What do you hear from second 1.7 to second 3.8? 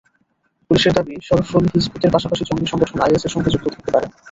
হিযবুতের পাশাপাশি জঙ্গি সংগঠন আইএসের সঙ্গে যুক্ত